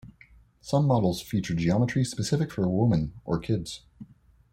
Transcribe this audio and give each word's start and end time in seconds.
Some 0.61 0.87
models 0.87 1.21
feature 1.21 1.53
geometry 1.53 2.03
specific 2.05 2.49
for 2.51 2.67
women 2.67 3.13
or 3.23 3.37
kids. 3.37 3.83